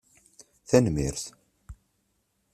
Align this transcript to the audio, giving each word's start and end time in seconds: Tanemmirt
Tanemmirt 0.69 1.25